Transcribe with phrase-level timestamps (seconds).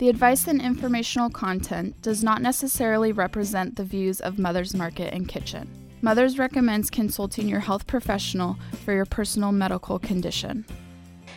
[0.00, 5.28] The advice and informational content does not necessarily represent the views of Mother's Market and
[5.28, 5.68] Kitchen.
[6.00, 10.64] Mother's recommends consulting your health professional for your personal medical condition.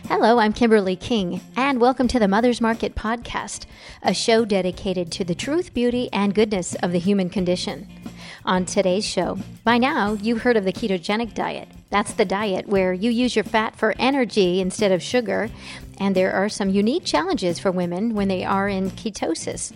[0.08, 3.66] Hello, I'm Kimberly King, and welcome to the Mother's Market Podcast,
[4.02, 7.86] a show dedicated to the truth, beauty, and goodness of the human condition.
[8.46, 11.68] On today's show, by now you've heard of the ketogenic diet.
[11.90, 15.50] That's the diet where you use your fat for energy instead of sugar,
[15.98, 19.72] and there are some unique challenges for women when they are in ketosis.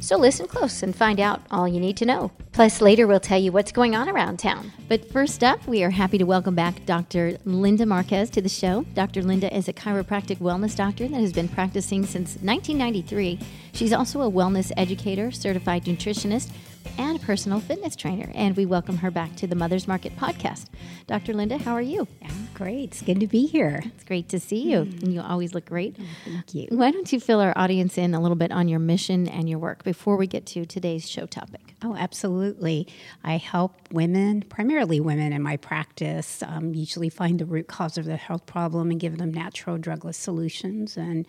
[0.00, 2.30] So listen close and find out all you need to know.
[2.52, 4.72] Plus, later we'll tell you what's going on around town.
[4.88, 7.38] But first up, we are happy to welcome back Dr.
[7.44, 8.84] Linda Marquez to the show.
[8.94, 9.22] Dr.
[9.22, 13.38] Linda is a chiropractic wellness doctor that has been practicing since 1993.
[13.72, 16.50] She's also a wellness educator, certified nutritionist,
[16.96, 18.30] and personal fitness trainer.
[18.34, 20.66] And we welcome her back to the Mother's Market podcast.
[21.06, 21.34] Dr.
[21.34, 22.06] Linda, how are you?
[22.22, 22.90] I'm great.
[22.90, 23.80] It's good to be here.
[23.84, 24.78] It's great to see you.
[24.80, 25.02] Mm.
[25.02, 25.96] And you always look great.
[25.98, 26.66] Oh, thank you.
[26.70, 29.60] Why don't you fill our audience in a little bit on your mission and your
[29.60, 31.74] work before we get to today's show topic?
[31.84, 32.88] Oh, absolutely.
[33.22, 38.04] I help women, primarily women in my practice, um, usually find the root cause of
[38.04, 40.96] their health problem and give them natural drugless solutions.
[40.96, 41.26] And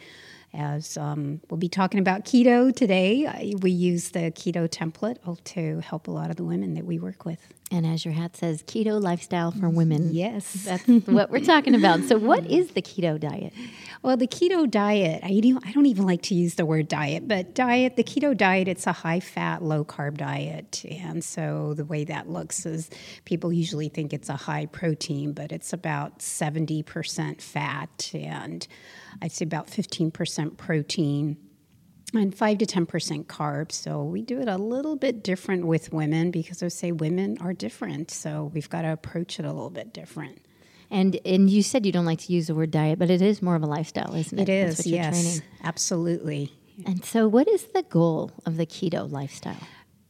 [0.53, 6.07] as um, we'll be talking about keto today, we use the keto template to help
[6.07, 7.39] a lot of the women that we work with.
[7.71, 10.11] And as your hat says, keto lifestyle for women.
[10.11, 10.53] Yes.
[10.65, 12.03] That's what we're talking about.
[12.05, 13.53] So, what is the keto diet?
[14.01, 17.27] Well, the keto diet, I don't, I don't even like to use the word diet,
[17.27, 20.83] but diet, the keto diet, it's a high fat, low carb diet.
[20.89, 22.89] And so, the way that looks is
[23.25, 28.67] people usually think it's a high protein, but it's about 70% fat and
[29.21, 31.37] I'd say about 15% protein
[32.13, 33.73] and 5 to 10% carbs.
[33.73, 37.53] So we do it a little bit different with women because I say women are
[37.53, 38.11] different.
[38.11, 40.41] So we've got to approach it a little bit different.
[40.91, 43.43] And and you said you don't like to use the word diet, but it is
[43.43, 44.49] more of a lifestyle, isn't it?
[44.49, 45.21] It is, yes.
[45.21, 45.41] Training.
[45.63, 46.51] Absolutely.
[46.85, 49.59] And so what is the goal of the keto lifestyle?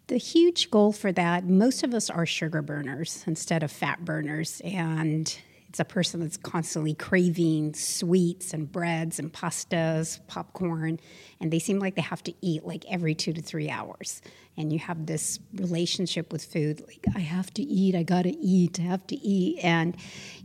[0.08, 4.62] The huge goal for that, most of us are sugar burners instead of fat burners.
[4.64, 5.38] And
[5.70, 11.00] it's a person that's constantly craving sweets and breads and pastas, popcorn,
[11.40, 14.24] and they seem like they have to eat like every two to three hours.
[14.58, 18.80] And you have this relationship with food like, I have to eat, I gotta eat,
[18.80, 19.64] I have to eat.
[19.64, 19.96] And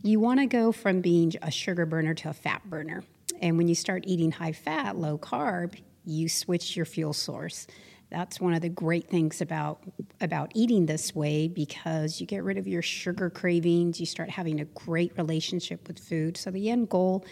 [0.02, 3.02] you wanna go from being a sugar burner to a fat burner.
[3.40, 5.74] And when you start eating high fat, low carb,
[6.04, 7.66] you switch your fuel source
[8.10, 9.80] that's one of the great things about
[10.20, 14.60] about eating this way because you get rid of your sugar cravings you start having
[14.60, 16.36] a great relationship with food.
[16.36, 17.24] So the end goal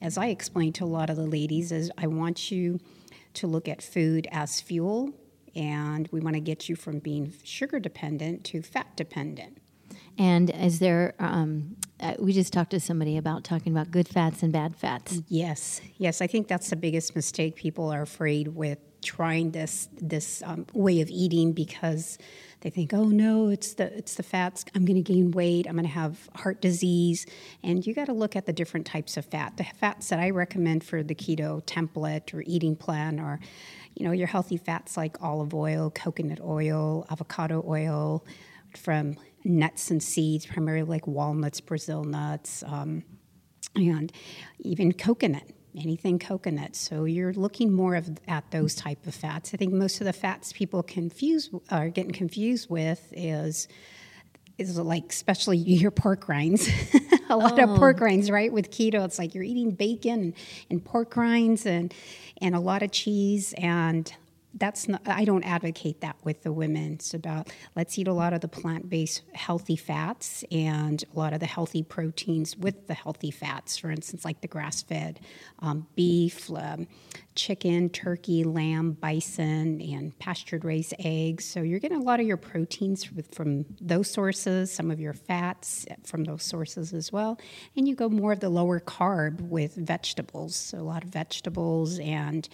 [0.00, 2.78] as i explain to a lot of the ladies is i want you
[3.34, 5.12] to look at food as fuel
[5.54, 9.58] and we want to get you from being sugar dependent to fat dependent.
[10.16, 14.42] And is there um, uh, we just talked to somebody about talking about good fats
[14.42, 15.20] and bad fats.
[15.28, 20.42] Yes yes i think that's the biggest mistake people are afraid with trying this this
[20.44, 22.18] um, way of eating because
[22.60, 24.64] they think, oh no, it's the it's the fats.
[24.74, 25.66] I'm going to gain weight.
[25.66, 27.26] I'm going to have heart disease.
[27.62, 29.56] And you got to look at the different types of fat.
[29.56, 33.40] The fats that I recommend for the keto template or eating plan are,
[33.94, 38.24] you know, your healthy fats like olive oil, coconut oil, avocado oil,
[38.76, 43.02] from nuts and seeds, primarily like walnuts, Brazil nuts, um,
[43.74, 44.12] and
[44.60, 45.44] even coconut
[45.76, 46.76] anything coconut.
[46.76, 49.52] So you're looking more of at those type of fats.
[49.54, 53.68] I think most of the fats people confuse are getting confused with is
[54.58, 56.68] is like especially your pork rinds.
[57.30, 57.64] a lot oh.
[57.64, 58.04] of pork oh.
[58.04, 58.52] rinds, right?
[58.52, 60.34] With keto, it's like you're eating bacon and,
[60.68, 61.94] and pork rinds and
[62.40, 64.12] and a lot of cheese and
[64.54, 66.94] that's not i don't advocate that with the women.
[66.94, 71.40] It's about let's eat a lot of the plant-based healthy fats and a lot of
[71.40, 73.78] the healthy proteins with the healthy fats.
[73.78, 75.20] For instance like the grass-fed
[75.60, 76.86] um, beef um,
[77.34, 81.44] chicken turkey lamb bison and pastured raised eggs.
[81.44, 85.86] So you're getting a lot of your proteins from those sources some of your fats
[86.04, 87.38] from those sources as well.
[87.76, 90.56] And you go more of the lower carb with vegetables.
[90.56, 92.48] So a lot of vegetables and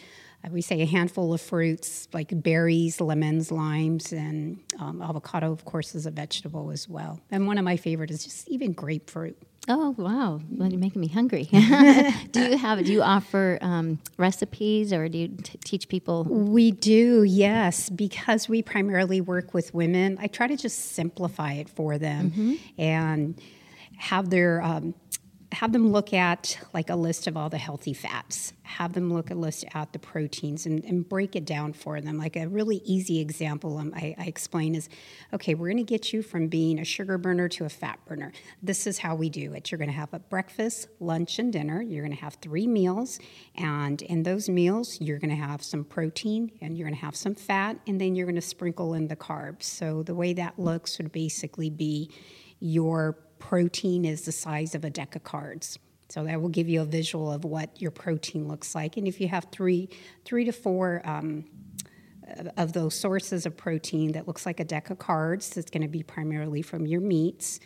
[0.50, 5.94] we say a handful of fruits like berries, lemons, limes, and um, avocado, of course,
[5.94, 7.20] is a vegetable as well.
[7.30, 9.36] And one of my favorite is just even grapefruit.
[9.68, 10.40] Oh wow!
[10.48, 11.44] Well, you're making me hungry.
[12.30, 12.84] do you have?
[12.84, 16.22] Do you offer um, recipes, or do you t- teach people?
[16.22, 20.18] We do, yes, because we primarily work with women.
[20.20, 22.54] I try to just simplify it for them mm-hmm.
[22.80, 23.40] and
[23.98, 24.94] have their um,
[25.56, 28.52] have them look at like a list of all the healthy fats.
[28.64, 32.18] Have them look a list at the proteins and, and break it down for them.
[32.18, 34.90] Like a really easy example um, I, I explain is,
[35.32, 38.34] okay, we're going to get you from being a sugar burner to a fat burner.
[38.62, 39.70] This is how we do it.
[39.70, 41.80] You're going to have a breakfast, lunch, and dinner.
[41.80, 43.18] You're going to have three meals,
[43.54, 47.16] and in those meals, you're going to have some protein and you're going to have
[47.16, 49.62] some fat, and then you're going to sprinkle in the carbs.
[49.62, 52.10] So the way that looks would basically be
[52.60, 55.78] your protein is the size of a deck of cards.
[56.08, 58.96] So that will give you a visual of what your protein looks like.
[58.96, 59.88] And if you have three,
[60.24, 61.44] three to four um,
[62.56, 65.88] of those sources of protein that looks like a deck of cards, that's going to
[65.88, 67.60] be primarily from your meats.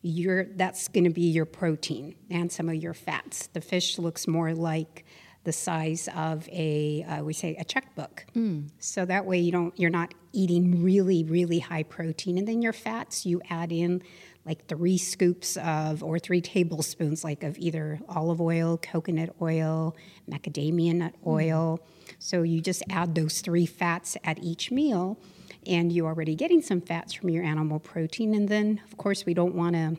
[0.00, 3.48] Your, that's going to be your protein and some of your fats.
[3.48, 5.04] The fish looks more like
[5.44, 8.26] the size of a uh, we say a checkbook.
[8.34, 8.70] Mm.
[8.78, 12.72] So that way you don't you're not eating really really high protein, and then your
[12.72, 14.02] fats you add in
[14.46, 19.96] like three scoops of or three tablespoons like of either olive oil, coconut oil,
[20.30, 21.30] macadamia nut mm.
[21.30, 21.78] oil.
[21.78, 22.14] Mm.
[22.18, 25.18] So you just add those three fats at each meal
[25.66, 29.32] and you're already getting some fats from your animal protein and then of course we
[29.32, 29.96] don't want to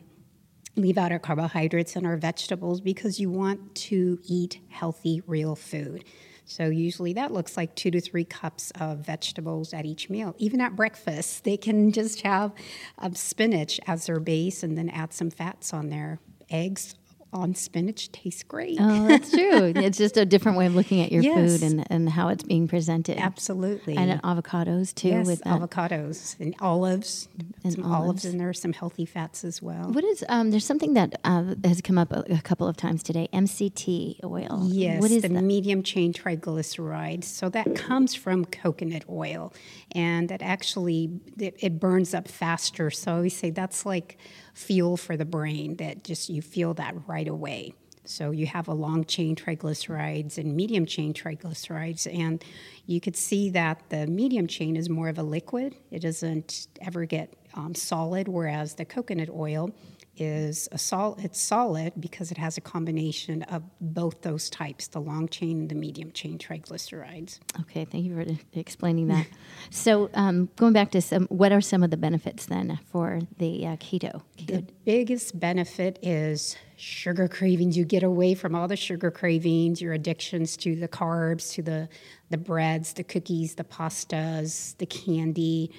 [0.76, 6.04] leave out our carbohydrates and our vegetables because you want to eat healthy real food.
[6.46, 10.34] So usually that looks like two to three cups of vegetables at each meal.
[10.38, 12.52] Even at breakfast, they can just have
[12.98, 16.20] um, spinach as their base and then add some fats on there.
[16.48, 16.94] Eggs,
[17.32, 18.78] on spinach tastes great.
[18.80, 19.72] Oh, that's true.
[19.76, 21.34] it's just a different way of looking at your yes.
[21.34, 23.18] food and, and how it's being presented.
[23.18, 23.96] Absolutely.
[23.96, 25.08] And avocados too.
[25.08, 25.60] Yes, with that.
[25.60, 27.28] avocados and olives.
[27.64, 28.02] And some olives.
[28.02, 29.92] olives in there, some healthy fats as well.
[29.92, 33.02] What is um, there's something that uh, has come up a, a, couple of times
[33.02, 33.28] today.
[33.32, 34.68] MCT oil.
[34.70, 35.42] Yes, what is the that?
[35.42, 37.24] medium chain triglycerides.
[37.24, 39.52] So that comes from coconut oil,
[39.92, 42.90] and that actually it, it burns up faster.
[42.90, 44.16] So we say that's like
[44.56, 47.74] fuel for the brain that just you feel that right away.
[48.04, 52.42] So you have a long chain triglycerides and medium chain triglycerides, and
[52.86, 55.76] you could see that the medium chain is more of a liquid.
[55.90, 59.74] It doesn't ever get um, solid, whereas the coconut oil
[60.16, 65.00] is a sol- it's solid because it has a combination of both those types, the
[65.00, 67.38] long chain and the medium chain triglycerides.
[67.60, 69.26] Okay, thank you for explaining that.
[69.70, 73.66] so, um, going back to some, what are some of the benefits then for the
[73.66, 74.22] uh, keto?
[74.46, 77.76] The biggest benefit is sugar cravings.
[77.76, 81.88] You get away from all the sugar cravings, your addictions to the carbs, to the
[82.28, 85.70] the breads, the cookies, the pastas, the candy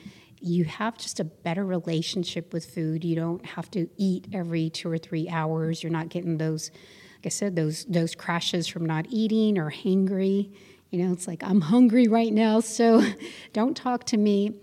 [0.42, 3.04] you have just a better relationship with food.
[3.04, 5.84] You don't have to eat every two or three hours.
[5.84, 6.72] You're not getting those,
[7.18, 10.54] like I said, those those crashes from not eating or hangry.
[10.90, 13.04] You know, it's like I'm hungry right now, so
[13.54, 14.60] don't talk to me.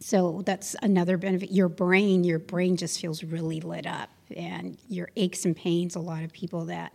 [0.00, 1.50] So that's another benefit.
[1.50, 5.96] Your brain, your brain just feels really lit up, and your aches and pains.
[5.96, 6.92] A lot of people that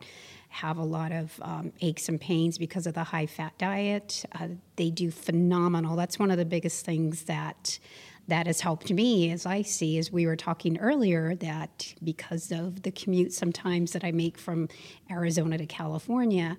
[0.53, 4.23] have a lot of um, aches and pains because of the high fat diet.
[4.39, 5.95] Uh, they do phenomenal.
[5.95, 7.79] That's one of the biggest things that
[8.27, 12.83] that has helped me as I see, as we were talking earlier, that because of
[12.83, 14.69] the commute sometimes that I make from
[15.11, 16.57] Arizona to California,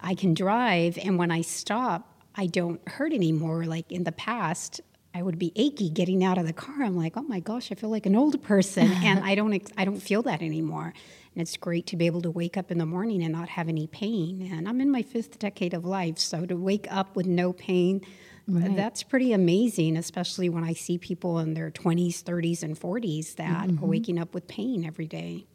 [0.00, 3.64] I can drive, and when I stop, I don't hurt anymore.
[3.64, 4.80] Like in the past,
[5.14, 6.82] I would be achy getting out of the car.
[6.82, 9.84] I'm like, oh my gosh, I feel like an old person, and I don't, I
[9.84, 10.92] don't feel that anymore.
[11.34, 13.68] And it's great to be able to wake up in the morning and not have
[13.68, 14.50] any pain.
[14.52, 18.00] And I'm in my fifth decade of life, so to wake up with no pain,
[18.48, 18.76] Right.
[18.76, 23.68] That's pretty amazing, especially when I see people in their 20s, 30s, and 40s that
[23.68, 23.84] mm-hmm.
[23.84, 25.46] are waking up with pain every day.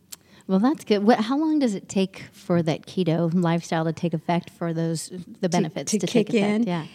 [0.47, 1.03] Well, that's good.
[1.03, 5.11] What, how long does it take for that keto lifestyle to take effect for those
[5.39, 6.63] the benefits to, to, to kick in?
[6.63, 6.85] Yeah.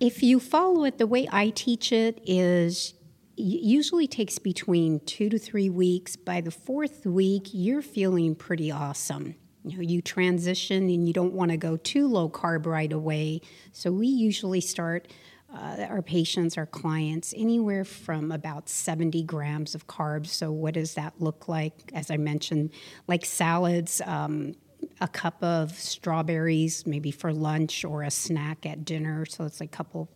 [0.00, 2.94] If you follow it the way I teach it is
[3.36, 6.16] usually takes between 2 to 3 weeks.
[6.16, 9.34] By the 4th week, you're feeling pretty awesome.
[9.64, 13.40] You know, you transition and you don't want to go too low carb right away.
[13.72, 15.08] So we usually start
[15.54, 20.28] uh, our patients, our clients, anywhere from about 70 grams of carbs.
[20.28, 21.74] So, what does that look like?
[21.94, 22.70] As I mentioned,
[23.06, 24.54] like salads, um,
[25.00, 29.26] a cup of strawberries, maybe for lunch or a snack at dinner.
[29.26, 30.10] So, it's like a couple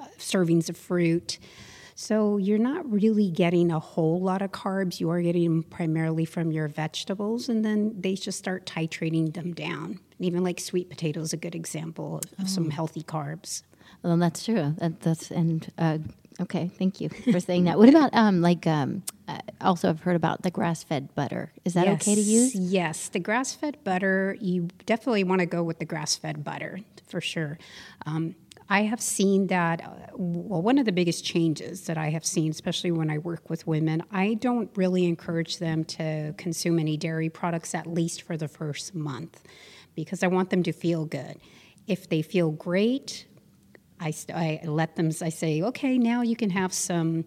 [0.00, 1.38] uh, servings of fruit.
[1.96, 5.00] So, you're not really getting a whole lot of carbs.
[5.00, 9.54] You are getting them primarily from your vegetables, and then they just start titrating them
[9.54, 9.98] down.
[10.18, 12.46] And even like sweet potatoes, a good example of, of oh.
[12.46, 13.62] some healthy carbs.
[14.02, 14.74] Well, that's true.
[14.78, 15.98] That, that's and uh,
[16.40, 16.70] okay.
[16.78, 17.78] Thank you for saying that.
[17.78, 21.52] What about um, like um, uh, also I've heard about the grass-fed butter.
[21.64, 22.54] Is that yes, okay to use?
[22.54, 24.36] Yes, the grass-fed butter.
[24.40, 27.58] You definitely want to go with the grass-fed butter for sure.
[28.06, 28.34] Um,
[28.70, 32.50] I have seen that, uh, well, one of the biggest changes that I have seen,
[32.50, 37.30] especially when I work with women, I don't really encourage them to consume any dairy
[37.30, 39.42] products at least for the first month
[39.94, 41.40] because I want them to feel good.
[41.86, 43.26] If they feel great,
[44.00, 47.24] I, I let them, I say, okay, now you can have some.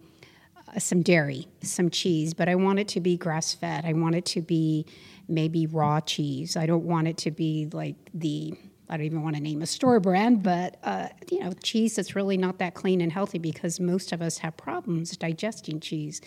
[0.67, 3.83] Uh, some dairy, some cheese, but I want it to be grass fed.
[3.83, 4.85] I want it to be
[5.27, 6.55] maybe raw cheese.
[6.55, 8.53] I don't want it to be like the
[8.91, 12.13] I don't even want to name a store brand, but uh, you know, cheese that's
[12.13, 16.19] really not that clean and healthy because most of us have problems digesting cheese.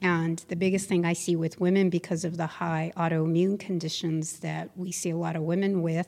[0.00, 4.70] And the biggest thing I see with women because of the high autoimmune conditions that
[4.76, 6.06] we see a lot of women with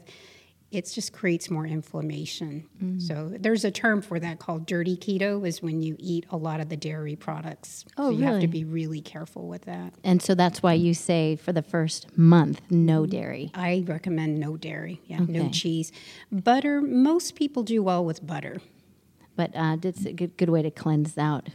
[0.75, 2.69] it just creates more inflammation.
[2.83, 3.01] Mm.
[3.01, 6.61] So there's a term for that called dirty keto is when you eat a lot
[6.61, 7.85] of the dairy products.
[7.97, 8.33] Oh, so you really?
[8.33, 9.95] have to be really careful with that.
[10.03, 13.51] And so that's why you say for the first month no dairy.
[13.55, 15.01] I recommend no dairy.
[15.07, 15.33] Yeah, okay.
[15.33, 15.93] no cheese.
[16.33, 18.61] Butter, most people do well with butter
[19.37, 21.49] but uh, it's a good, good way to cleanse out.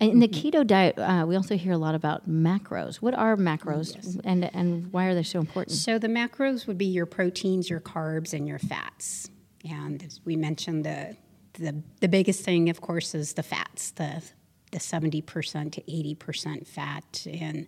[0.00, 0.48] In the mm-hmm.
[0.48, 2.96] keto diet, uh, we also hear a lot about macros.
[2.96, 4.16] What are macros, yes.
[4.24, 5.76] and and why are they so important?
[5.76, 9.30] So the macros would be your proteins, your carbs, and your fats.
[9.68, 11.16] And as we mentioned, the
[11.54, 13.90] the the biggest thing, of course, is the fats.
[13.92, 14.22] The
[14.70, 17.66] the seventy percent to eighty percent fat, and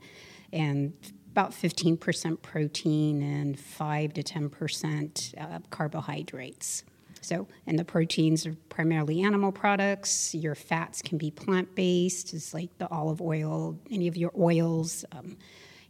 [0.53, 0.93] and
[1.37, 6.83] about 15% protein and 5 to 10% uh, carbohydrates.
[7.27, 10.33] So, and the proteins are primarily animal products.
[10.33, 15.05] Your fats can be plant based, it's like the olive oil, any of your oils,
[15.11, 15.37] um,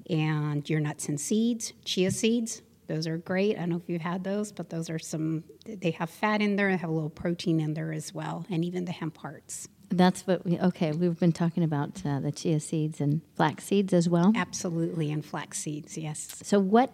[0.09, 2.63] and your nuts and seeds, chia seeds.
[2.87, 3.57] Those are great.
[3.57, 6.57] I don't know if you've had those, but those are some, they have fat in
[6.57, 9.69] there, they have a little protein in there as well, and even the hemp hearts.
[9.91, 13.93] That's what we, okay, we've been talking about uh, the chia seeds and flax seeds
[13.93, 14.33] as well.
[14.35, 16.41] Absolutely, and flax seeds, yes.
[16.43, 16.93] So, what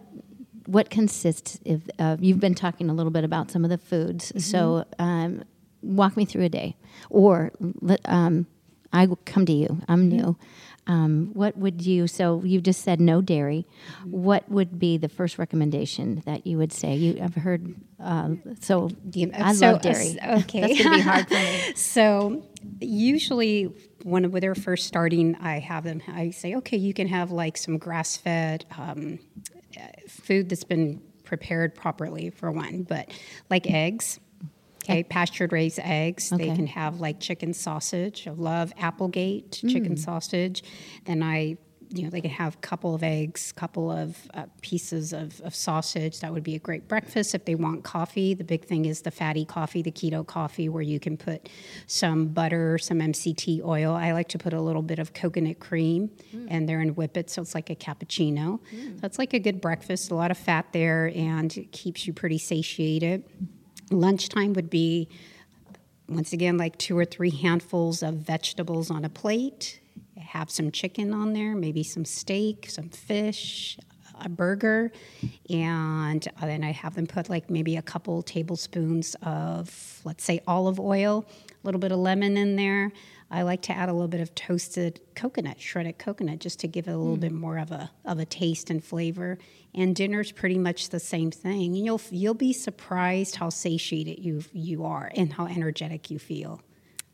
[0.66, 4.28] what consists of, uh, you've been talking a little bit about some of the foods.
[4.28, 4.38] Mm-hmm.
[4.38, 5.44] So um,
[5.82, 6.76] walk me through a day.
[7.10, 7.52] Or
[8.04, 8.46] um,
[8.92, 9.80] I come to you.
[9.88, 10.16] I'm mm-hmm.
[10.16, 10.36] new.
[10.88, 13.66] Um, what would you, so you just said no dairy.
[14.00, 14.10] Mm-hmm.
[14.10, 16.96] What would be the first recommendation that you would say?
[16.96, 18.90] You, I've heard, uh, so
[19.34, 20.18] I so, love dairy.
[20.20, 20.60] Uh, okay.
[20.60, 21.72] That's going to be hard for me.
[21.76, 22.42] so
[22.80, 27.56] usually when they're first starting, I have them, I say, okay, you can have like
[27.56, 29.20] some grass fed um,
[30.08, 33.10] food that's been prepared properly for one, but
[33.50, 34.20] like eggs.
[34.84, 36.32] Okay, pastured raised eggs.
[36.32, 36.48] Okay.
[36.48, 38.26] They can have like chicken sausage.
[38.26, 39.98] I love Applegate chicken mm.
[39.98, 40.64] sausage.
[41.04, 41.56] Then I
[41.92, 45.54] you know they can have a couple of eggs couple of uh, pieces of, of
[45.54, 46.20] sausage.
[46.20, 47.34] That would be a great breakfast.
[47.34, 50.82] If they want coffee the big thing is the fatty coffee the keto coffee where
[50.82, 51.48] you can put
[51.86, 53.94] some butter some mct oil.
[53.94, 56.46] I like to put a little bit of coconut cream mm.
[56.48, 58.60] and there and whip it so it's like a cappuccino.
[58.74, 59.00] Mm.
[59.00, 62.38] that's like a good breakfast a lot of fat there and it keeps you pretty
[62.38, 63.24] satiated.
[63.90, 65.08] Lunchtime would be
[66.08, 69.80] once again like two or three handfuls of vegetables on a plate
[70.16, 73.78] have some chicken on there, maybe some steak, some fish,
[74.20, 74.92] a burger,
[75.50, 80.78] and then I have them put like maybe a couple tablespoons of, let's say, olive
[80.78, 82.92] oil, a little bit of lemon in there.
[83.30, 86.86] I like to add a little bit of toasted coconut, shredded coconut, just to give
[86.86, 87.20] it a little mm.
[87.20, 89.38] bit more of a of a taste and flavor.
[89.74, 91.74] And dinner's pretty much the same thing.
[91.74, 96.60] And you'll you'll be surprised how satiated you you are and how energetic you feel.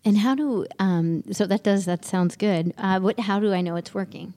[0.04, 2.72] And how do um, so that does that sounds good.
[2.78, 4.34] Uh, what how do I know it's working?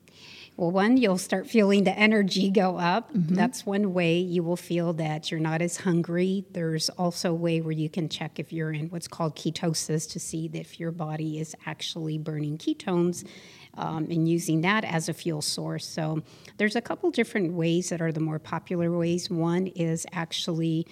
[0.57, 3.13] Well, one, you'll start feeling the energy go up.
[3.13, 3.35] Mm-hmm.
[3.35, 6.45] That's one way you will feel that you're not as hungry.
[6.51, 10.19] There's also a way where you can check if you're in what's called ketosis to
[10.19, 13.25] see if your body is actually burning ketones
[13.75, 15.87] um, and using that as a fuel source.
[15.87, 16.21] So
[16.57, 19.29] there's a couple different ways that are the more popular ways.
[19.29, 20.85] One is actually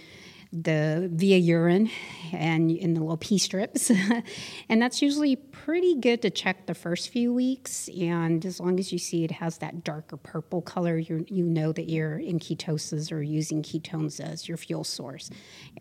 [0.52, 1.92] the via urine
[2.34, 3.92] and in the little pee strips.
[4.70, 7.88] and that's usually pretty good to check the first few weeks.
[7.90, 11.72] And as long as you see it has that darker purple color, you you know
[11.72, 15.30] that you're in ketosis or using ketones as your fuel source.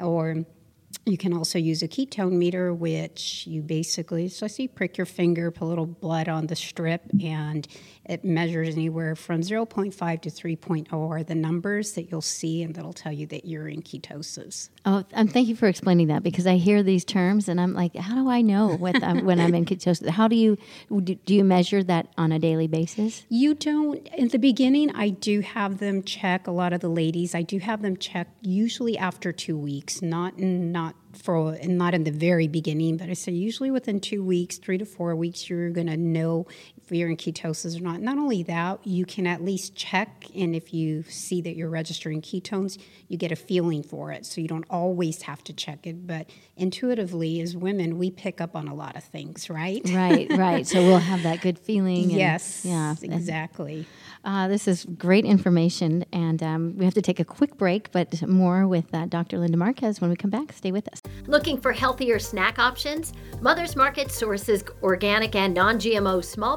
[0.00, 0.44] Or
[1.04, 5.50] you can also use a ketone meter, which you basically, so see prick your finger,
[5.50, 7.66] put a little blood on the strip, and
[8.08, 12.94] it measures anywhere from 0.5 to 3.0 are the numbers that you'll see, and that'll
[12.94, 14.70] tell you that you're in ketosis.
[14.86, 17.94] Oh, and thank you for explaining that because I hear these terms and I'm like,
[17.94, 20.08] how do I know what I'm, when I'm in ketosis?
[20.08, 20.56] How do you
[21.02, 23.26] do you measure that on a daily basis?
[23.28, 24.06] You don't.
[24.08, 26.46] In the beginning, I do have them check.
[26.46, 30.38] A lot of the ladies, I do have them check usually after two weeks, not
[30.38, 34.58] not for and not in the very beginning, but I say usually within two weeks,
[34.58, 36.46] three to four weeks, you're going to know
[36.96, 38.00] you're in ketosis or not.
[38.00, 42.22] Not only that, you can at least check, and if you see that you're registering
[42.22, 42.78] ketones,
[43.08, 44.26] you get a feeling for it.
[44.26, 48.56] So you don't always have to check it, but intuitively, as women, we pick up
[48.56, 49.82] on a lot of things, right?
[49.90, 50.66] Right, right.
[50.66, 52.04] So we'll have that good feeling.
[52.04, 53.86] And, yes, yeah, exactly.
[54.24, 58.26] Uh, this is great information, and um, we have to take a quick break, but
[58.26, 59.38] more with uh, Dr.
[59.38, 60.52] Linda Marquez when we come back.
[60.52, 61.00] Stay with us.
[61.26, 63.12] Looking for healthier snack options?
[63.40, 66.56] Mother's Market sources organic and non GMO small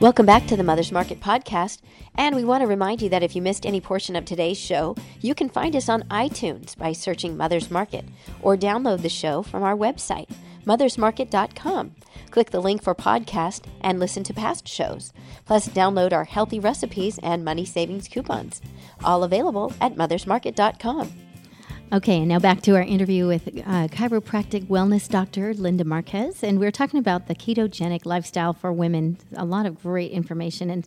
[0.00, 1.82] Welcome back to the Mother's Market podcast.
[2.14, 4.96] And we want to remind you that if you missed any portion of today's show,
[5.20, 8.06] you can find us on iTunes by searching Mother's Market
[8.40, 10.30] or download the show from our website,
[10.64, 11.94] mothersmarket.com.
[12.30, 15.12] Click the link for podcast and listen to past shows.
[15.44, 18.62] Plus, download our healthy recipes and money savings coupons.
[19.04, 21.29] All available at mothersmarket.com.
[21.92, 26.60] Okay, and now back to our interview with uh, chiropractic wellness doctor Linda Marquez, and
[26.60, 29.18] we're talking about the ketogenic lifestyle for women.
[29.34, 30.86] A lot of great information, and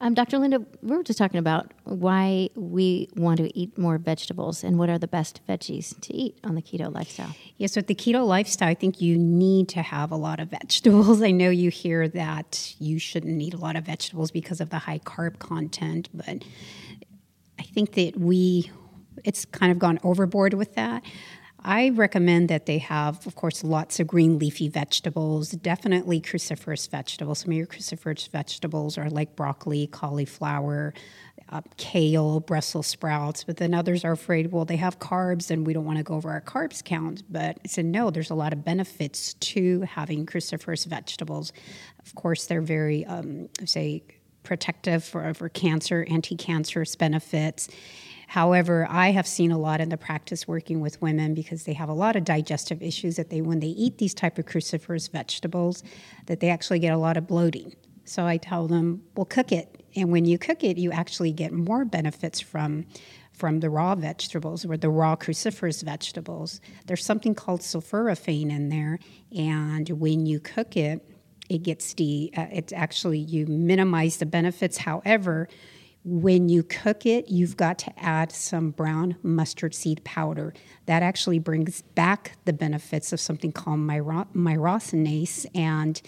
[0.00, 0.38] um, Dr.
[0.38, 4.88] Linda, we were just talking about why we want to eat more vegetables and what
[4.88, 7.34] are the best veggies to eat on the keto lifestyle.
[7.56, 11.20] Yes, with the keto lifestyle, I think you need to have a lot of vegetables.
[11.30, 14.78] I know you hear that you shouldn't eat a lot of vegetables because of the
[14.78, 16.44] high carb content, but
[17.58, 18.70] I think that we
[19.22, 21.02] it's kind of gone overboard with that.
[21.66, 27.38] I recommend that they have, of course, lots of green leafy vegetables, definitely cruciferous vegetables.
[27.38, 30.92] Some of your cruciferous vegetables are like broccoli, cauliflower,
[31.48, 35.72] uh, kale, Brussels sprouts, but then others are afraid, well, they have carbs and we
[35.72, 37.22] don't want to go over our carbs count.
[37.30, 41.52] But I said, no, there's a lot of benefits to having cruciferous vegetables.
[42.04, 44.02] Of course, they're very, um, say,
[44.42, 47.68] protective for, for cancer, anti cancerous benefits.
[48.34, 51.88] However, I have seen a lot in the practice working with women because they have
[51.88, 55.84] a lot of digestive issues that they when they eat these type of cruciferous vegetables
[56.26, 57.76] that they actually get a lot of bloating.
[58.04, 61.52] So I tell them, "Well, cook it." And when you cook it, you actually get
[61.52, 62.86] more benefits from
[63.32, 66.60] from the raw vegetables or the raw cruciferous vegetables.
[66.86, 68.98] There's something called sulforaphane in there,
[69.30, 71.08] and when you cook it,
[71.48, 74.78] it gets the uh, it's actually you minimize the benefits.
[74.78, 75.48] However,
[76.04, 80.52] when you cook it, you've got to add some brown mustard seed powder.
[80.84, 86.00] That actually brings back the benefits of something called myro- myrosinase, and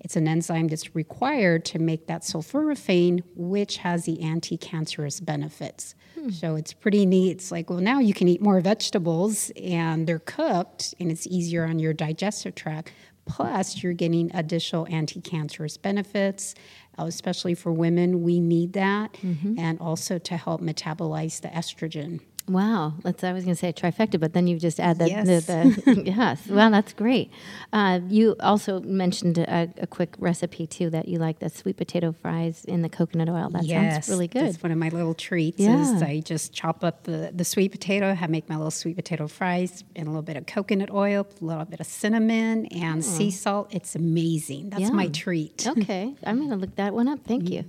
[0.00, 5.94] it's an enzyme that's required to make that sulforaphane, which has the anti cancerous benefits.
[6.18, 6.30] Hmm.
[6.30, 7.30] So it's pretty neat.
[7.30, 11.64] It's like, well, now you can eat more vegetables and they're cooked and it's easier
[11.64, 12.92] on your digestive tract.
[13.26, 16.54] Plus, you're getting additional anti cancerous benefits
[16.98, 18.22] uh, especially for women.
[18.22, 19.58] We need that, mm-hmm.
[19.58, 22.20] and also to help metabolize the estrogen.
[22.46, 25.08] Wow, that's I was going to say trifecta, but then you just add that.
[25.08, 25.46] yes.
[25.46, 26.46] The, the, yes.
[26.54, 27.30] Well, that's great.
[27.72, 32.12] Uh, you also mentioned a, a, quick recipe too that you like the sweet potato
[32.12, 33.48] fries in the coconut oil.
[33.48, 34.44] That yes, sounds really good.
[34.44, 35.58] That's one of my little treats.
[35.58, 35.96] Yeah.
[35.96, 39.26] Is I just chop up the, the sweet potato, have make my little sweet potato
[39.26, 43.00] fries, and a little bit of coconut oil, a little bit of cinnamon and oh.
[43.00, 43.72] sea salt.
[43.72, 44.70] It's amazing.
[44.70, 44.90] That's yeah.
[44.90, 45.66] my treat.
[45.74, 47.24] Okay, I'm going to look that one up.
[47.24, 47.64] Thank you.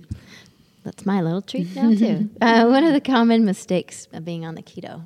[0.86, 2.30] That's my little treat now too.
[2.40, 5.02] uh, what are the common mistakes of being on the keto?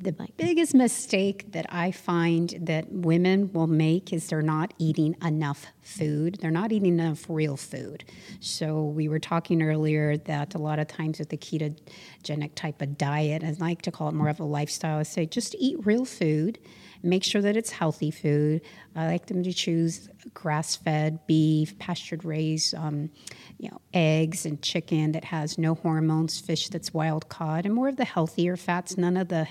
[0.00, 0.36] The like?
[0.36, 6.38] biggest mistake that I find that women will make is they're not eating enough food.
[6.40, 8.04] They're not eating enough real food.
[8.40, 12.98] So we were talking earlier that a lot of times with the ketogenic type of
[12.98, 16.04] diet, I like to call it more of a lifestyle, I say just eat real
[16.04, 16.58] food
[17.04, 18.62] make sure that it's healthy food.
[18.96, 23.10] I like them to choose grass fed beef, pastured raised, um,
[23.58, 27.88] you know, eggs and chicken that has no hormones, fish that's wild caught, and more
[27.88, 29.46] of the healthier fats, none of the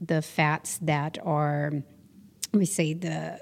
[0.00, 1.72] the fats that are,
[2.52, 3.40] me say, the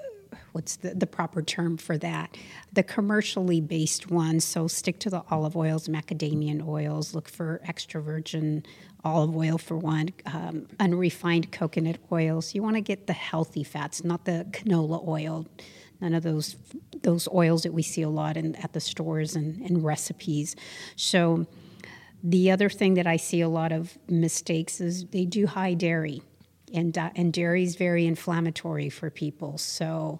[0.51, 2.35] what's the, the proper term for that?
[2.73, 4.45] The commercially based ones.
[4.45, 7.13] So stick to the olive oils, macadamia oils.
[7.13, 8.65] Look for extra virgin
[9.03, 12.53] olive oil for one, um, unrefined coconut oils.
[12.53, 15.47] You want to get the healthy fats, not the canola oil.
[16.01, 16.55] None of those
[17.01, 20.55] those oils that we see a lot in at the stores and, and recipes.
[20.95, 21.45] So
[22.23, 26.21] the other thing that I see a lot of mistakes is they do high dairy,
[26.73, 29.57] and uh, and dairy is very inflammatory for people.
[29.57, 30.19] So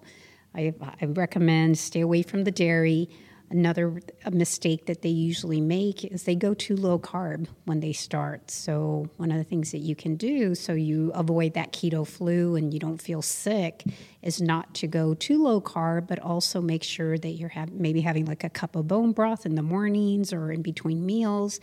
[0.54, 3.08] I, I recommend stay away from the dairy.
[3.52, 8.48] Another mistake that they usually make is they go too low carb when they start.
[8.48, 12.54] So, one of the things that you can do so you avoid that keto flu
[12.54, 13.82] and you don't feel sick
[14.22, 18.02] is not to go too low carb, but also make sure that you're have, maybe
[18.02, 21.58] having like a cup of bone broth in the mornings or in between meals.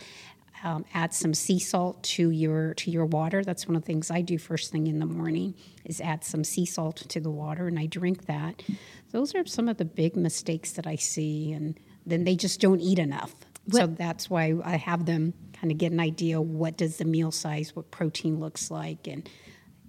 [0.63, 3.43] Um, add some sea salt to your to your water.
[3.43, 5.53] That's one of the things I do first thing in the morning
[5.85, 8.63] is add some sea salt to the water, and I drink that.
[9.11, 12.79] Those are some of the big mistakes that I see, and then they just don't
[12.79, 13.35] eat enough.
[13.65, 13.79] What?
[13.81, 17.31] So that's why I have them kind of get an idea what does the meal
[17.31, 19.29] size, what protein looks like, and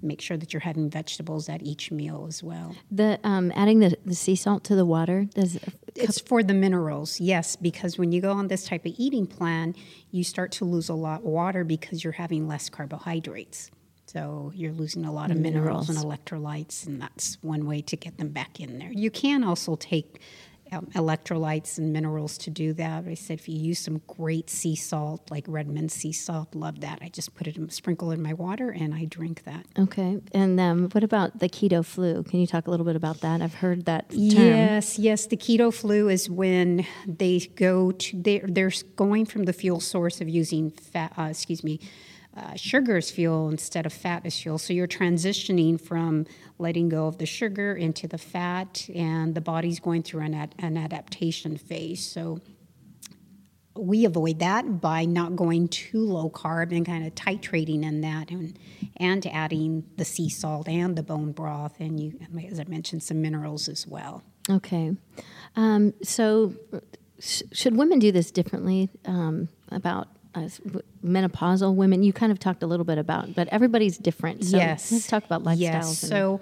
[0.02, 2.74] make sure that you're having vegetables at each meal as well.
[2.90, 5.58] The um, adding the, the sea salt to the water does
[5.94, 9.74] it's for the minerals, yes, because when you go on this type of eating plan,
[10.10, 13.70] you start to lose a lot of water because you're having less carbohydrates.
[14.06, 17.96] So you're losing a lot of minerals, minerals and electrolytes, and that's one way to
[17.96, 18.90] get them back in there.
[18.90, 20.20] You can also take
[20.72, 23.06] um, electrolytes and minerals to do that.
[23.06, 26.98] I said if you use some great sea salt, like Redmond sea salt, love that.
[27.02, 29.66] I just put it in, sprinkle in my water and I drink that.
[29.78, 30.20] Okay.
[30.32, 32.22] And um, what about the keto flu?
[32.22, 33.42] Can you talk a little bit about that?
[33.42, 34.18] I've heard that term.
[34.20, 35.26] Yes, yes.
[35.26, 40.20] The keto flu is when they go to they're, they're going from the fuel source
[40.20, 41.12] of using fat.
[41.16, 41.80] Uh, excuse me
[42.38, 44.58] uh, sugar as fuel instead of fat as fuel.
[44.58, 46.26] So you're transitioning from
[46.58, 50.54] letting go of the sugar into the fat, and the body's going through an, ad-
[50.58, 52.04] an adaptation phase.
[52.04, 52.40] So
[53.76, 58.30] we avoid that by not going too low carb and kind of titrating in that
[58.30, 58.58] and,
[58.96, 62.18] and adding the sea salt and the bone broth and you
[62.50, 64.96] as i mentioned some minerals as well okay
[65.54, 66.52] um, so
[67.20, 70.08] sh- should women do this differently um, about
[71.04, 74.90] menopausal women you kind of talked a little bit about but everybody's different so yes
[74.92, 76.40] let's talk about lifestyles yes so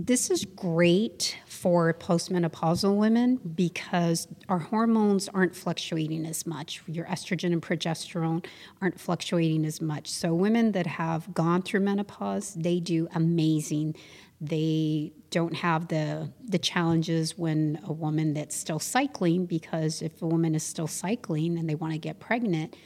[0.00, 6.80] this is great for postmenopausal women because our hormones aren't fluctuating as much.
[6.86, 8.46] Your estrogen and progesterone
[8.80, 10.08] aren't fluctuating as much.
[10.08, 13.96] So, women that have gone through menopause, they do amazing.
[14.40, 20.28] They don't have the the challenges when a woman that's still cycling because if a
[20.28, 22.76] woman is still cycling and they want to get pregnant,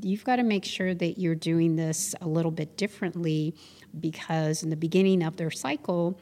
[0.00, 3.54] you've got to make sure that you're doing this a little bit differently
[4.00, 6.18] because in the beginning of their cycle,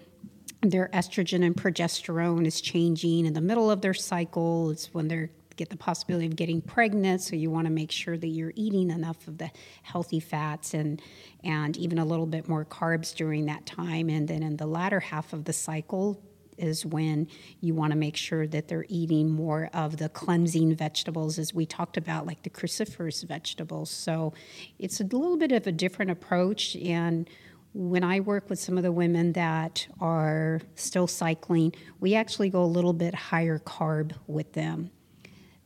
[0.62, 3.26] their estrogen and progesterone is changing.
[3.26, 7.20] In the middle of their cycle, it's when they get the possibility of getting pregnant.
[7.20, 9.50] So you want to make sure that you're eating enough of the
[9.82, 11.00] healthy fats and
[11.44, 14.08] and even a little bit more carbs during that time.
[14.08, 16.22] And then in the latter half of the cycle,
[16.60, 17.26] is when
[17.60, 21.66] you want to make sure that they're eating more of the cleansing vegetables, as we
[21.66, 23.90] talked about, like the cruciferous vegetables.
[23.90, 24.32] So
[24.78, 26.76] it's a little bit of a different approach.
[26.76, 27.28] And
[27.72, 32.62] when I work with some of the women that are still cycling, we actually go
[32.62, 34.90] a little bit higher carb with them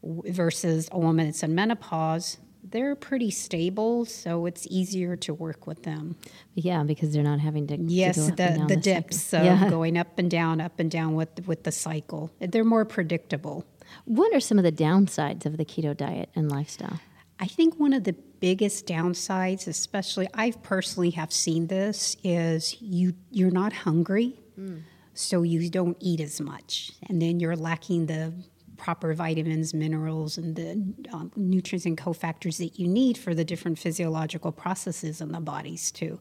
[0.03, 2.37] versus a woman that's in menopause
[2.71, 6.17] they're pretty stable, so it's easier to work with them.
[6.55, 7.77] Yeah, because they're not having to.
[7.77, 9.49] Yes, to the, the, the dips cycle.
[9.49, 9.71] of yeah.
[9.71, 12.31] going up and down, up and down with with the cycle.
[12.41, 13.65] They're more predictable.
[14.07, 17.01] What are some of the downsides of the keto diet and lifestyle?
[17.39, 23.15] I think one of the biggest downsides, especially I personally have seen this, is you
[23.31, 24.39] you're not hungry.
[24.59, 24.83] Mm.
[25.17, 28.33] So you don't eat as much, and then you're lacking the
[28.77, 30.73] proper vitamins, minerals, and the
[31.13, 35.91] um, nutrients and cofactors that you need for the different physiological processes in the bodies
[35.93, 36.19] to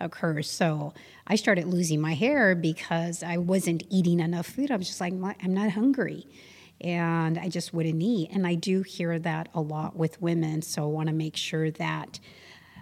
[0.00, 0.42] occur.
[0.42, 0.94] So
[1.26, 4.70] I started losing my hair because I wasn't eating enough food.
[4.70, 6.26] I was just like, I'm not hungry.
[6.80, 8.30] And I just wouldn't eat.
[8.32, 10.62] And I do hear that a lot with women.
[10.62, 12.20] So I want to make sure that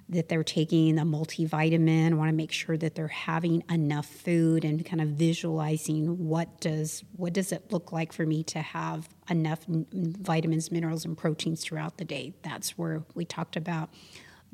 [0.09, 2.15] that they're taking a multivitamin.
[2.15, 7.05] Want to make sure that they're having enough food and kind of visualizing what does
[7.17, 11.99] what does it look like for me to have enough vitamins, minerals, and proteins throughout
[11.99, 12.35] the day.
[12.43, 13.91] That's where we talked about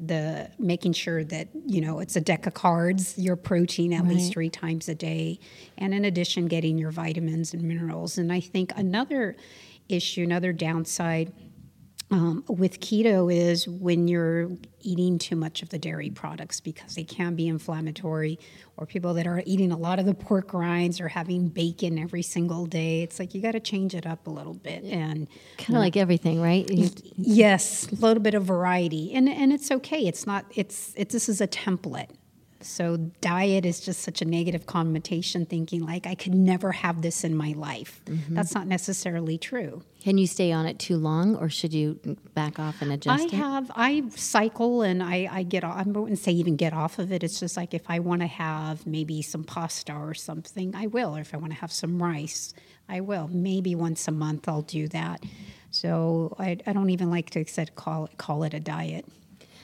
[0.01, 4.15] the making sure that you know it's a deck of cards your protein at right.
[4.15, 5.39] least three times a day
[5.77, 9.37] and in addition getting your vitamins and minerals and i think another
[9.91, 11.31] issue another downside
[12.11, 17.05] um, with keto is when you're eating too much of the dairy products because they
[17.05, 18.39] can be inflammatory,
[18.77, 22.23] or people that are eating a lot of the pork rinds or having bacon every
[22.23, 23.03] single day.
[23.03, 25.97] It's like you got to change it up a little bit and kind of like
[25.97, 26.69] everything, right?
[27.17, 30.07] Yes, a little bit of variety, and and it's okay.
[30.07, 30.47] It's not.
[30.55, 31.11] It's it.
[31.11, 32.09] This is a template.
[32.63, 37.25] So, diet is just such a negative connotation, thinking like I could never have this
[37.25, 38.03] in my life.
[38.05, 38.35] Mm-hmm.
[38.35, 39.83] That's not necessarily true.
[40.03, 41.99] Can you stay on it too long, or should you
[42.35, 43.23] back off and adjust?
[43.23, 43.33] I it?
[43.33, 43.71] have.
[43.75, 45.65] I cycle and I, I get.
[45.65, 47.23] Off, I wouldn't say even get off of it.
[47.23, 51.17] It's just like if I want to have maybe some pasta or something, I will.
[51.17, 52.55] Or if I want to have some rice,
[52.89, 53.29] I will.
[53.29, 55.25] Maybe once a month, I'll do that.
[55.71, 59.07] So I, I don't even like to said call it, call it a diet.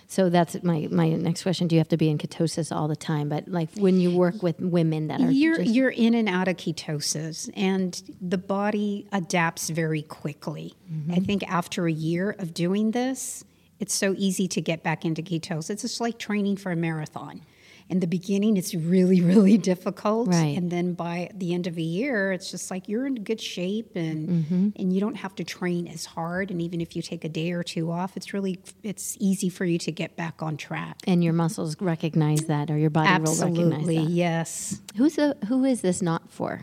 [0.08, 1.66] So that's my my next question.
[1.66, 3.28] Do you have to be in ketosis all the time?
[3.28, 5.70] But like when you work with women that are you're just...
[5.70, 10.74] you're in and out of ketosis, and the body adapts very quickly.
[10.92, 11.12] Mm-hmm.
[11.12, 13.44] I think after a year of doing this,
[13.80, 15.70] it's so easy to get back into ketosis.
[15.70, 17.42] It's just like training for a marathon
[17.88, 20.28] in the beginning it's really really difficult.
[20.28, 20.56] Right.
[20.56, 23.94] and then by the end of a year it's just like you're in good shape
[23.94, 24.68] and mm-hmm.
[24.76, 26.50] and you don't have to train as hard.
[26.50, 29.64] And even if you take a day or two off it's really it's easy for
[29.64, 30.98] you to get back on track.
[31.06, 34.10] And your muscles recognize that or your body Absolutely, will recognize that.
[34.10, 34.82] Yes.
[34.96, 36.62] Who's the, who is this not for?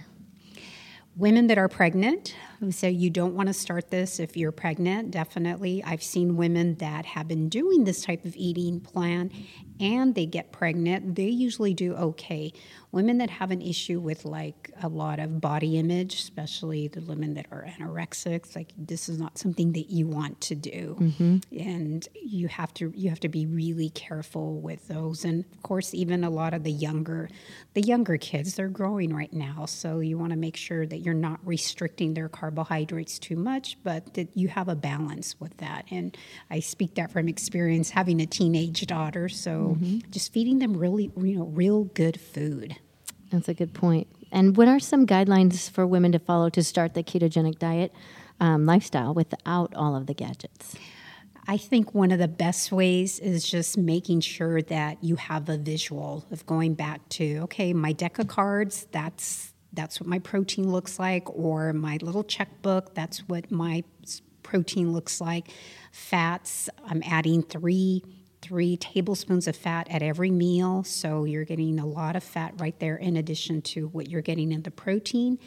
[1.16, 2.36] Women that are pregnant.
[2.72, 5.12] So you don't want to start this if you're pregnant?
[5.12, 5.84] Definitely.
[5.84, 9.32] I've seen women that have been doing this type of eating plan
[9.84, 12.54] and they get pregnant, they usually do okay.
[12.94, 17.34] Women that have an issue with like a lot of body image, especially the women
[17.34, 21.38] that are anorexics, like this is not something that you want to do, mm-hmm.
[21.60, 25.26] and you have to you have to be really careful with those.
[25.26, 27.30] And of course, even a lot of the younger
[27.74, 31.16] the younger kids, they're growing right now, so you want to make sure that you're
[31.16, 35.86] not restricting their carbohydrates too much, but that you have a balance with that.
[35.90, 36.16] And
[36.52, 40.12] I speak that from experience, having a teenage daughter, so mm-hmm.
[40.12, 42.78] just feeding them really, you know, real good food.
[43.34, 44.08] That's a good point.
[44.32, 47.92] And what are some guidelines for women to follow to start the ketogenic diet
[48.40, 50.76] um, lifestyle without all of the gadgets?
[51.48, 55.58] I think one of the best ways is just making sure that you have a
[55.58, 58.86] visual of going back to okay, my deck of cards.
[58.92, 62.94] That's that's what my protein looks like, or my little checkbook.
[62.94, 63.84] That's what my
[64.44, 65.50] protein looks like.
[65.92, 66.70] Fats.
[66.86, 68.04] I'm adding three
[68.44, 70.84] three tablespoons of fat at every meal.
[70.84, 74.52] So you're getting a lot of fat right there, in addition to what you're getting
[74.52, 75.40] in the protein.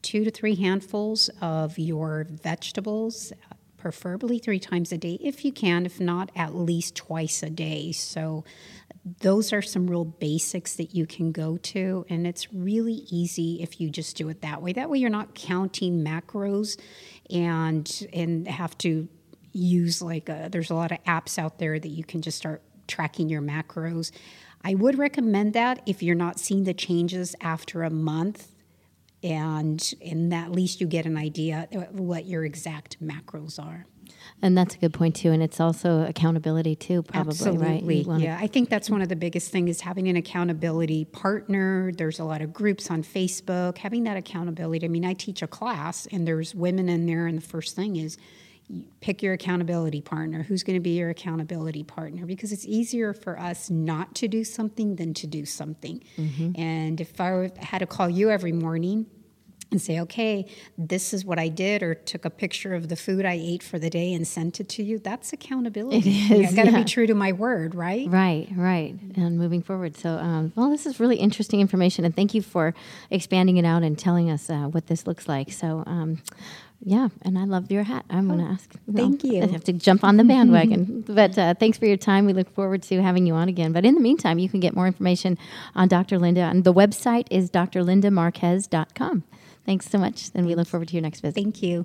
[0.00, 3.32] Two to three handfuls of your vegetables,
[3.76, 7.90] preferably three times a day if you can, if not, at least twice a day.
[7.90, 8.44] So
[9.20, 13.80] those are some real basics that you can go to and it's really easy if
[13.80, 16.76] you just do it that way that way you're not counting macros
[17.30, 19.08] and and have to
[19.56, 22.62] use like a, there's a lot of apps out there that you can just start
[22.86, 24.12] tracking your macros.
[24.62, 28.52] I would recommend that if you're not seeing the changes after a month
[29.22, 33.86] and and at least you get an idea what your exact macros are.
[34.40, 38.04] And that's a good point too, and it's also accountability too, probably Absolutely.
[38.04, 38.20] right.
[38.20, 41.90] Yeah, I think that's one of the biggest things is having an accountability partner.
[41.92, 44.86] There's a lot of groups on Facebook having that accountability.
[44.86, 47.96] I mean, I teach a class, and there's women in there, and the first thing
[47.96, 48.16] is
[49.00, 50.42] pick your accountability partner.
[50.42, 52.26] Who's going to be your accountability partner?
[52.26, 56.02] Because it's easier for us not to do something than to do something.
[56.16, 56.60] Mm-hmm.
[56.60, 59.06] And if I had to call you every morning
[59.70, 60.46] and say, okay,
[60.78, 63.78] this is what I did, or took a picture of the food I ate for
[63.78, 65.98] the day and sent it to you, that's accountability.
[65.98, 66.52] It is.
[66.52, 66.78] I got to yeah.
[66.78, 68.08] be true to my word, right?
[68.08, 68.94] Right, right.
[69.16, 69.96] And moving forward.
[69.96, 72.74] So, um, well, this is really interesting information, and thank you for
[73.10, 75.50] expanding it out and telling us uh, what this looks like.
[75.50, 76.22] So, um,
[76.80, 78.04] yeah, and I love your hat.
[78.10, 78.70] I'm oh, going to ask.
[78.86, 79.42] Well, thank you.
[79.42, 81.00] I have to jump on the bandwagon.
[81.08, 82.26] but uh, thanks for your time.
[82.26, 83.72] We look forward to having you on again.
[83.72, 85.38] But in the meantime, you can get more information
[85.74, 86.18] on Dr.
[86.18, 86.42] Linda.
[86.42, 89.24] And the website is drlindamarquez.com.
[89.66, 90.30] Thanks so much.
[90.34, 91.34] And we look forward to your next visit.
[91.34, 91.84] Thank you.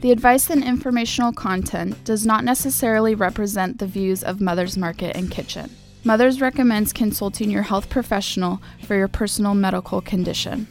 [0.00, 5.30] The advice and informational content does not necessarily represent the views of Mother's Market and
[5.30, 5.70] Kitchen.
[6.02, 10.66] Mother's recommends consulting your health professional for your personal medical condition.